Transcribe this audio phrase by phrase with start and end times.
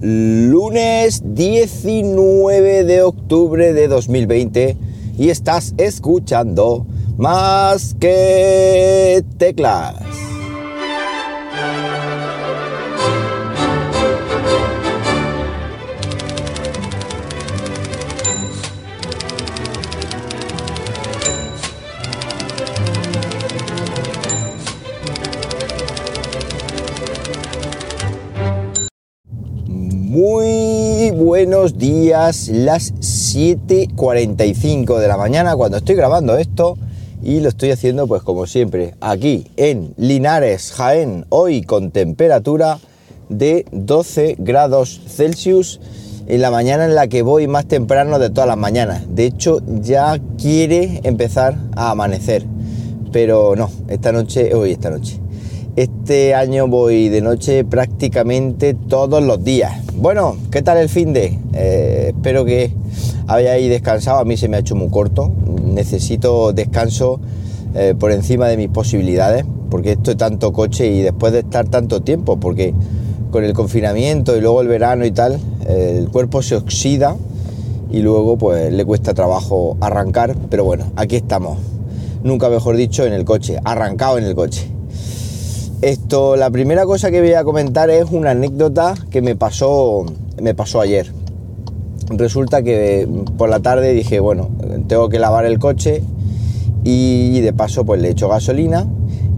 [0.00, 4.76] lunes 19 de octubre de 2020
[5.18, 6.86] y estás escuchando
[7.18, 10.29] más que teclas.
[31.50, 36.78] Buenos días, las 7.45 de la mañana cuando estoy grabando esto
[37.24, 42.78] y lo estoy haciendo pues como siempre aquí en Linares, Jaén, hoy con temperatura
[43.28, 45.80] de 12 grados Celsius
[46.28, 49.02] en la mañana en la que voy más temprano de todas las mañanas.
[49.08, 52.44] De hecho ya quiere empezar a amanecer,
[53.10, 55.18] pero no, esta noche, hoy esta noche.
[55.76, 59.72] Este año voy de noche prácticamente todos los días.
[59.94, 61.38] Bueno, ¿qué tal el fin de?
[61.54, 62.72] Eh, espero que
[63.28, 64.18] hayáis descansado.
[64.18, 65.30] A mí se me ha hecho muy corto.
[65.64, 67.20] Necesito descanso
[67.76, 71.68] eh, por encima de mis posibilidades, porque esto es tanto coche y después de estar
[71.68, 72.74] tanto tiempo, porque
[73.30, 77.16] con el confinamiento y luego el verano y tal, el cuerpo se oxida
[77.92, 80.34] y luego pues le cuesta trabajo arrancar.
[80.50, 81.58] Pero bueno, aquí estamos.
[82.24, 84.79] Nunca mejor dicho, en el coche, arrancado en el coche.
[85.82, 90.04] Esto, la primera cosa que voy a comentar es una anécdota que me pasó,
[90.38, 91.10] me pasó ayer.
[92.10, 94.50] Resulta que por la tarde dije, bueno,
[94.88, 96.02] tengo que lavar el coche
[96.84, 98.86] y de paso pues le echo gasolina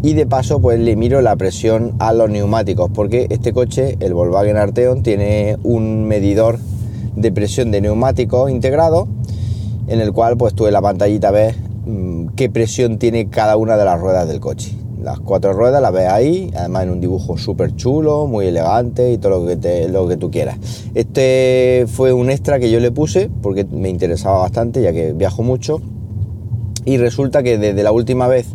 [0.03, 4.13] y de paso pues le miro la presión a los neumáticos porque este coche, el
[4.13, 6.59] Volkswagen Arteon, tiene un medidor
[7.15, 9.07] de presión de neumáticos integrado
[9.87, 11.55] en el cual pues tú en la pantallita ves
[11.87, 15.93] mm, qué presión tiene cada una de las ruedas del coche las cuatro ruedas las
[15.93, 20.09] ves ahí, además en un dibujo súper chulo, muy elegante y todo lo que, lo
[20.09, 20.59] que tú quieras.
[20.95, 25.43] Este fue un extra que yo le puse porque me interesaba bastante ya que viajo
[25.43, 25.81] mucho
[26.85, 28.49] y resulta que desde la última vez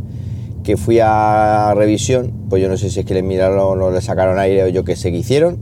[0.63, 4.01] que fui a revisión, pues yo no sé si es que le miraron o le
[4.01, 5.59] sacaron aire o yo qué sé que hicieron,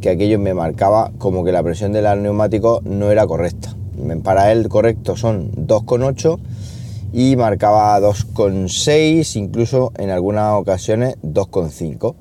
[0.00, 3.74] que aquello me marcaba como que la presión del neumático no era correcta.
[4.22, 6.38] Para él correcto son 2,8
[7.14, 12.16] y marcaba 2,6, incluso en algunas ocasiones 2,5.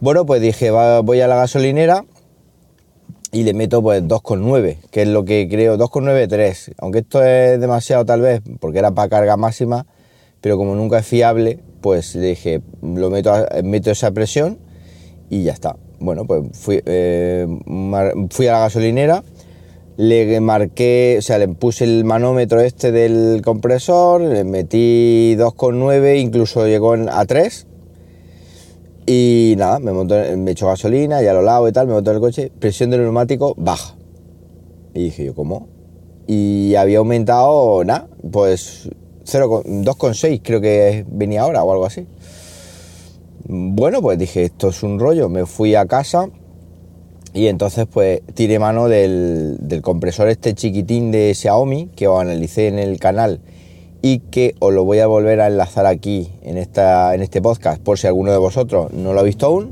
[0.00, 2.04] Bueno, pues dije, voy a la gasolinera
[3.32, 8.06] y le meto pues 2,9, que es lo que creo, 2,93, aunque esto es demasiado
[8.06, 9.86] tal vez, porque era para carga máxima,
[10.40, 13.34] pero como nunca es fiable, pues le dije, lo meto,
[13.64, 14.58] meto esa presión
[15.30, 15.74] y ya está.
[15.98, 17.44] Bueno, pues fui, eh,
[18.30, 19.24] fui a la gasolinera
[19.96, 26.66] le marqué, o sea, le puse el manómetro este del compresor, le metí 2,9, incluso
[26.66, 27.66] llegó a 3.
[29.06, 32.16] Y nada, me, montó, me echó gasolina, ya lo lavo y tal, me montó en
[32.16, 33.94] el coche, presión del neumático baja.
[34.94, 35.68] Y dije yo, ¿cómo?
[36.26, 38.90] Y había aumentado, nada, pues
[39.24, 42.06] 2,6 creo que venía ahora o algo así.
[43.48, 46.28] Bueno, pues dije, esto es un rollo, me fui a casa
[47.36, 52.78] y entonces pues tiré mano del, compresor este chiquitín de Xiaomi que os analicé en
[52.78, 53.40] el canal
[54.00, 57.82] y que os lo voy a volver a enlazar aquí en, esta, en este podcast
[57.82, 59.70] por si alguno de vosotros no lo ha visto aún.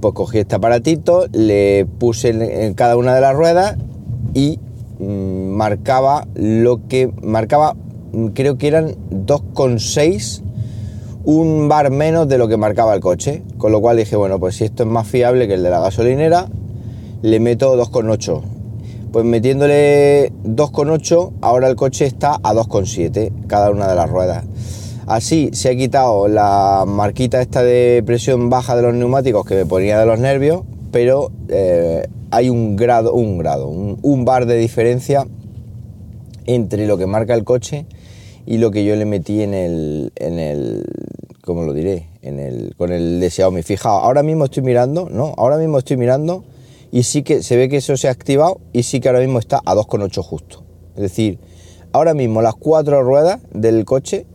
[0.00, 3.76] Pues cogí este aparatito, le puse en, cada una de las ruedas
[4.34, 4.58] y
[4.98, 7.76] mm, marcaba lo que marcaba,
[8.12, 10.42] mm, creo que eran 2,6
[11.24, 13.42] un bar menos de lo que marcaba el coche.
[13.58, 15.80] Con lo cual dije, bueno, pues si esto es más fiable que el de la
[15.80, 16.48] gasolinera,
[17.22, 18.42] le meto 2,8.
[19.12, 24.44] Pues metiéndole 2,8, ahora el coche está a 2,7 cada una de las ruedas.
[25.06, 29.66] Así se ha quitado la marquita esta de presión baja de los neumáticos que me
[29.66, 35.26] ponía de los nervios, pero eh, hay un grado, un grado, un bar de diferencia
[36.46, 37.86] entre lo que marca el coche
[38.46, 40.84] y lo que yo le metí en el, en el
[41.50, 42.06] ¿cómo lo diré?
[42.22, 43.64] En el, con el de Xiaomi.
[43.64, 45.34] Fijaos, ahora mismo estoy mirando, ¿no?
[45.36, 46.44] Ahora mismo estoy mirando
[46.92, 49.40] y sí que se ve que eso se ha activado y sí que ahora mismo
[49.40, 50.62] está a 2,8 justo.
[50.94, 51.40] Es decir,
[51.90, 54.26] ahora mismo las cuatro ruedas del coche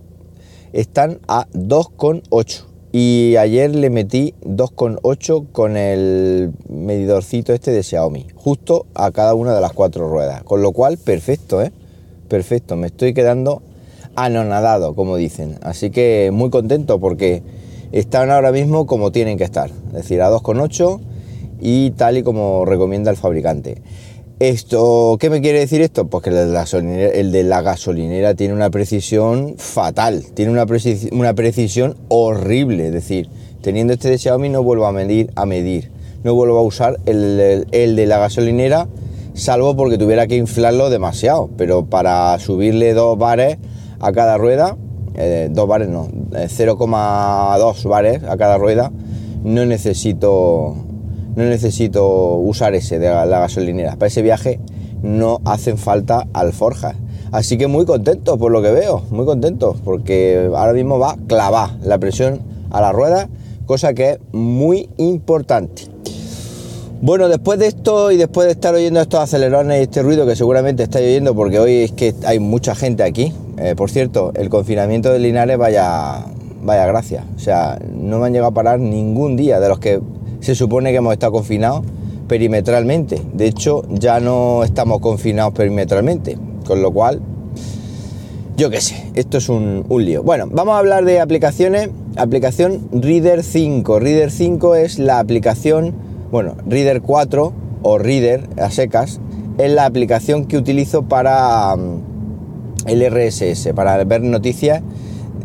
[0.74, 8.88] están a 2,8 y ayer le metí 2,8 con el medidorcito este de Xiaomi, justo
[8.94, 11.72] a cada una de las cuatro ruedas, con lo cual perfecto, ¿eh?
[12.28, 13.62] Perfecto, me estoy quedando
[14.16, 15.58] anonadado, como dicen.
[15.62, 17.44] Así que muy contento porque
[17.92, 21.00] están ahora mismo como tienen que estar, es decir, a 2,8
[21.62, 23.82] y tal y como recomienda el fabricante.
[24.40, 26.08] Esto, ¿qué me quiere decir esto?
[26.08, 30.66] Pues que el de la gasolinera, el tiene una precisión fatal, tiene una,
[31.12, 33.30] una precisión horrible, es decir,
[33.62, 35.96] teniendo este de Xiaomi no vuelvo a medir, a medir
[36.26, 38.88] no vuelvo a usar el, de la gasolinera,
[39.36, 41.52] salvo porque tuviera que inflarlo demasiado.
[41.56, 43.58] Pero para subirle dos bares
[44.00, 44.78] a cada rueda,
[45.16, 48.92] eh, dos bares no, 0,2 bares a cada rueda,
[49.44, 50.76] no necesito,
[51.36, 53.94] no necesito usar ese de la, gasolinera.
[53.94, 54.60] Para ese viaje
[55.04, 56.96] no hacen falta alforjas.
[57.32, 61.72] Así que muy contento por lo que veo, muy contento, porque ahora mismo va clavar
[61.84, 62.42] la presión
[62.72, 63.30] a la rueda,
[63.66, 65.84] cosa que es muy importante.
[67.02, 70.36] Bueno, después de esto y después de estar oyendo estos acelerones y este ruido que
[70.36, 73.32] seguramente estáis oyendo porque hoy es que hay mucha gente aquí.
[73.58, 76.26] Eh, por cierto, el confinamiento de Linares vaya,
[76.64, 77.26] vaya gracia.
[77.36, 80.02] O sea, no me han llegado a parar ningún día de los que
[80.40, 81.86] se supone que hemos estado confinados
[82.28, 83.22] perimetralmente.
[83.34, 86.38] De hecho, ya no estamos confinados perimetralmente.
[86.66, 87.22] Con lo cual,
[88.58, 90.24] yo qué sé, esto es un, un lío.
[90.24, 91.90] Bueno, vamos a hablar de aplicaciones.
[92.16, 94.00] Aplicación Reader 5.
[94.00, 95.94] Reader 5 es la aplicación
[96.36, 99.22] bueno, Reader 4 o Reader a secas
[99.58, 102.15] es la aplicación que utilizo para mm,
[102.86, 104.82] el RSS, para ver noticias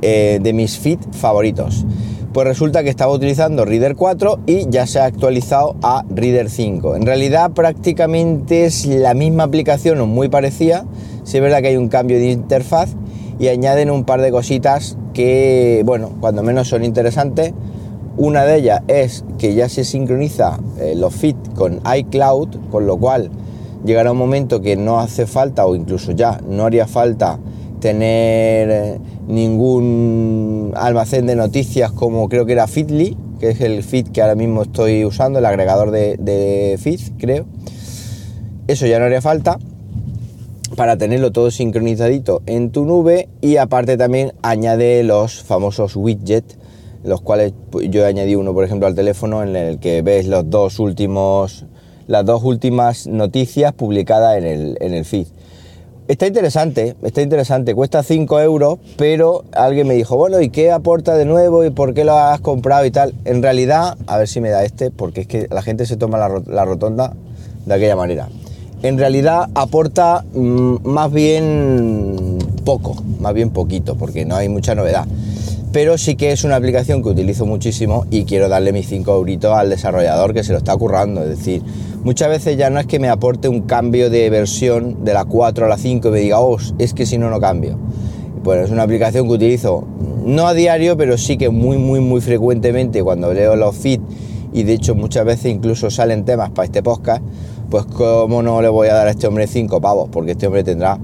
[0.03, 1.85] eh, de mis feed favoritos.
[2.33, 6.95] Pues resulta que estaba utilizando Reader 4 y ya se ha actualizado a Reader 5.
[6.95, 10.87] En realidad prácticamente es la misma aplicación o muy parecida.
[11.25, 12.91] Si es verdad que hay un cambio de interfaz
[13.41, 17.53] y añaden un par de cositas que, bueno, cuando menos son interesantes
[18.17, 22.99] una de ellas es que ya se sincroniza eh, los feeds con iCloud, con lo
[22.99, 23.31] cual
[23.85, 27.39] llegará un momento que no hace falta o incluso ya no haría falta
[27.81, 34.09] tener eh, ningún almacén de noticias como creo que era Feedly, que es el feed
[34.09, 36.79] que ahora mismo estoy usando, el agregador de, de
[37.19, 37.47] creo.
[38.69, 39.59] Eso ya no haría falta
[40.77, 46.61] para tenerlo todo sincronizadito en tu nube y aparte también añade los famosos widgets
[47.03, 50.27] los cuales pues, yo he añadido uno, por ejemplo, al teléfono en el que ves
[50.27, 51.65] los dos últimos,
[52.11, 55.29] las dos últimas noticias publicadas en el, en el feed.
[56.09, 61.15] Está interesante, está interesante, cuesta 5 euros, pero alguien me dijo, bueno, ¿y qué aporta
[61.15, 63.15] de nuevo y por qué lo has comprado y tal?
[63.25, 66.19] En realidad, a ver si me da este, porque es que la gente se toma
[66.19, 67.15] la, rotonda
[67.65, 68.29] de aquella manera.
[68.83, 75.07] En realidad aporta mm, más bien poco, más bien poquito, porque no hay mucha novedad
[75.73, 79.53] pero sí que es una aplicación que utilizo muchísimo y quiero darle mis 5 euritos
[79.55, 81.23] al desarrollador que se lo está currando.
[81.23, 81.63] Es decir,
[82.03, 85.67] muchas veces ya no es que me aporte un cambio de versión de la 4
[85.67, 87.79] a la 5 y me diga, oh, es que si no, no cambio.
[88.43, 89.87] Bueno, es una aplicación que utilizo
[90.25, 94.03] no a diario, pero sí que muy, muy, muy frecuentemente cuando leo los feeds
[94.53, 97.23] y de hecho muchas veces incluso salen temas para este podcast,
[97.71, 100.65] pues cómo no le voy a dar a este hombre 5 pavos, porque este hombre
[100.65, 100.99] tendrá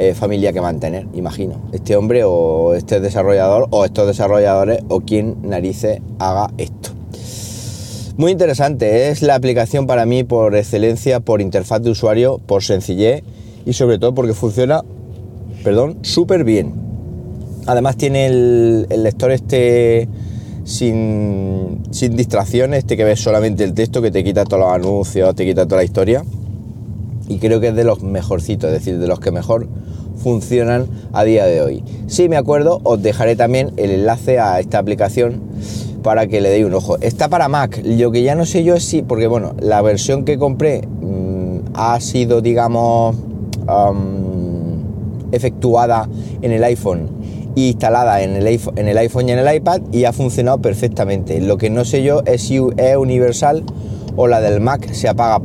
[0.00, 1.56] eh, familia que mantener, imagino.
[1.72, 6.90] Este hombre o este desarrollador o estos desarrolladores o quien narices haga esto.
[8.16, 13.24] Muy interesante, es la aplicación para mí por excelencia, por interfaz de usuario, por sencillez
[13.66, 14.84] y sobre todo porque funciona,
[15.64, 16.74] perdón, súper bien.
[17.66, 20.08] Además tiene el, lector este
[20.62, 25.34] sin, sin distracciones, este que ves solamente el texto, que te quita todos los anuncios,
[25.34, 26.22] te quita toda la historia.
[27.28, 29.68] Y creo que es de los mejorcitos, es decir, de los que mejor
[30.16, 31.84] funcionan a día de hoy.
[32.06, 35.40] Si me acuerdo, os dejaré también el enlace a esta aplicación
[36.02, 36.98] para que le deis un ojo.
[37.00, 40.24] Está para Mac, lo que ya no sé yo es si, porque bueno, la versión
[40.24, 43.16] que compré mm, ha sido, digamos,
[45.32, 46.08] efectuada
[46.40, 47.08] en el iPhone
[47.56, 50.58] e instalada en el, iPhone, en el iPhone y en el iPad y ha funcionado
[50.58, 51.40] perfectamente.
[51.40, 53.64] Lo que no sé yo es si es universal
[54.18, 55.40] o la del Mac se, apaga,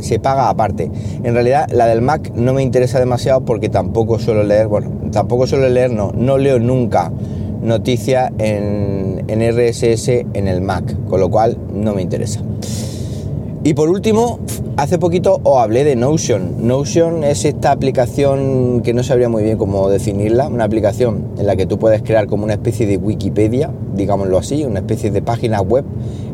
[0.00, 0.90] se paga aparte.
[1.22, 5.46] En realidad la del Mac no me interesa demasiado porque tampoco suelo leer, bueno, tampoco
[5.46, 7.12] suelo leer, no, no leo nunca
[7.62, 12.40] noticias en, en RSS en el Mac, con lo cual no me interesa.
[13.68, 14.38] Y por último,
[14.78, 16.66] hace poquito os hablé de Notion.
[16.66, 21.54] Notion es esta aplicación que no sabría muy bien cómo definirla, una aplicación en la
[21.54, 25.60] que tú puedes crear como una especie de Wikipedia, digámoslo así, una especie de páginas
[25.60, 25.84] web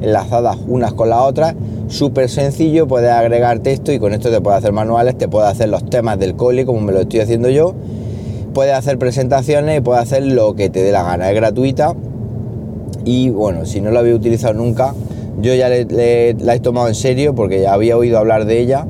[0.01, 1.57] enlazadas unas con las otras
[1.89, 5.71] súper sencillo, puedes agregar texto y con esto te puedes hacer manuales, te puedes hacer
[5.71, 7.75] los temas del cole como me lo estoy haciendo yo,
[8.53, 11.97] puedes hacer presentaciones y puedes hacer lo que te dé la gana, es gratuita
[13.05, 14.95] y bueno, si no lo había utilizado nunca,
[15.41, 18.87] yo ya la he tomado en serio porque ya había oído hablar de ella,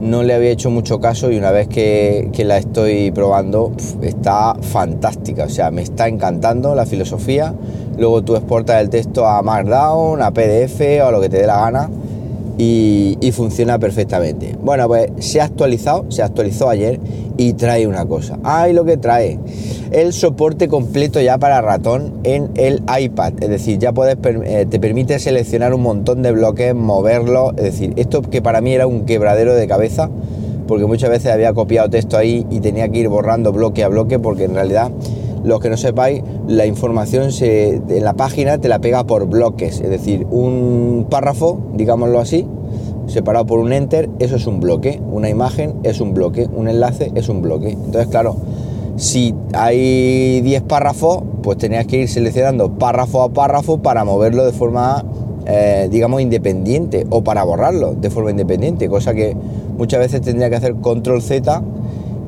[0.00, 5.44] no le había hecho mucho caso y una vez que, la estoy probando está fantástica,
[5.44, 7.54] o sea, me está encantando la filosofía,
[7.96, 11.46] luego tú exportas el texto a Markdown, a PDF o a lo que te dé
[11.46, 11.90] la gana
[12.58, 14.56] y, funciona perfectamente.
[14.60, 16.98] Bueno, pues se ha actualizado, se actualizó ayer
[17.36, 18.38] y trae una cosa.
[18.42, 19.38] ¡Ay, lo que trae!
[19.92, 23.34] El soporte completo ya para ratón en el iPad.
[23.40, 27.50] Es decir, ya puedes, eh, te permite seleccionar un montón de bloques, moverlo.
[27.56, 30.10] Es decir, esto que para mí era un quebradero de cabeza,
[30.66, 34.18] porque muchas veces había copiado texto ahí y tenía que ir borrando bloque a bloque,
[34.18, 34.90] porque en realidad
[35.44, 39.80] los que no sepáis, la información se, en la página te la pega por bloques,
[39.80, 42.46] es decir, un párrafo, digámoslo así,
[43.06, 47.10] separado por un enter, eso es un bloque, una imagen es un bloque, un enlace
[47.14, 47.70] es un bloque.
[47.70, 48.36] Entonces, claro,
[48.96, 54.52] si hay 10 párrafos, pues tenías que ir seleccionando párrafo a párrafo para moverlo de
[54.52, 55.04] forma,
[55.46, 59.36] eh, digamos, independiente o para borrarlo de forma independiente, cosa que
[59.76, 61.62] muchas veces tendría que hacer control Z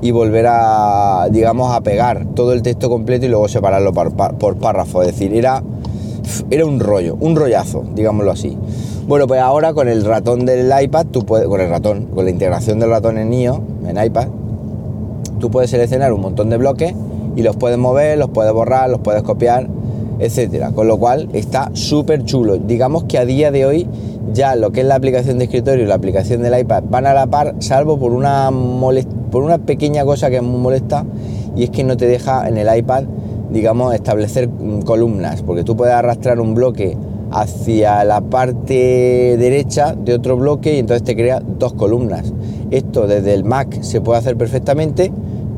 [0.02, 4.56] y volver a, digamos, a pegar todo el texto completo y luego separarlo por, por
[4.56, 5.02] párrafo.
[5.02, 5.62] Es decir, era,
[6.50, 8.56] era un rollo, un rollazo, digámoslo así.
[9.06, 12.30] Bueno, pues ahora con el ratón del iPad, tú puedes, con el ratón, con la
[12.30, 14.28] integración del ratón en IO, en iPad,
[15.38, 16.94] tú puedes seleccionar un montón de bloques
[17.34, 19.68] y los puedes mover, los puedes borrar, los puedes copiar,
[20.18, 20.70] etcétera.
[20.72, 22.56] Con lo cual está súper chulo.
[22.58, 23.88] Digamos que a día de hoy
[24.32, 27.14] ya lo que es la aplicación de escritorio y la aplicación del iPad van a
[27.14, 28.50] la par, salvo por una,
[29.30, 31.04] por una pequeña cosa que es muy molesta
[31.56, 33.04] y es que no te deja en el iPad,
[33.50, 34.48] digamos, establecer
[34.84, 36.96] columnas, porque tú puedes arrastrar un bloque
[37.32, 42.32] hacia la parte derecha de otro bloque y entonces te crea dos columnas.
[42.70, 45.12] Esto desde el Mac se puede hacer perfectamente,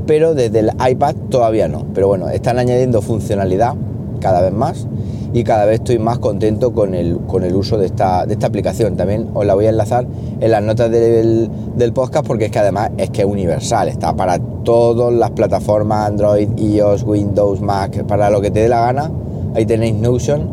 [0.07, 1.87] pero desde el iPad todavía no.
[1.95, 3.75] Pero bueno, están añadiendo funcionalidad
[4.21, 4.87] cada vez más
[5.33, 8.47] y cada vez estoy más contento con el, con el uso de esta, de esta
[8.47, 8.97] aplicación.
[8.97, 10.07] También os la voy a enlazar
[10.41, 14.15] en las notas del, del, podcast porque es que además es que es universal, está
[14.15, 19.11] para todas las plataformas Android, iOS, Windows, Mac, para lo que te dé la gana.
[19.55, 20.49] Ahí tenéis Notion,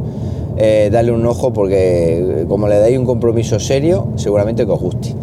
[0.58, 5.16] eh, darle un ojo porque como le dais un compromiso serio, seguramente que os guste.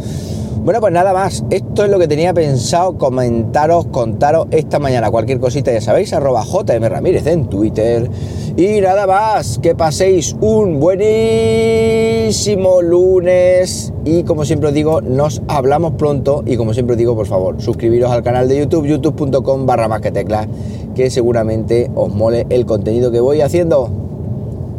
[0.66, 1.44] Bueno, pues nada más.
[1.48, 5.12] Esto es lo que tenía pensado comentaros, contaros esta mañana.
[5.12, 8.10] Cualquier cosita, ya sabéis, arroba JM en Twitter.
[8.58, 13.92] Y nada más, que paséis un buenísimo lunes.
[14.06, 16.42] Y como siempre os digo, nos hablamos pronto.
[16.46, 20.00] Y como siempre os digo, por favor, suscribiros al canal de YouTube, youtube.com barra más
[20.00, 20.48] que teclas,
[20.94, 24.05] que seguramente os mole el contenido que voy haciendo.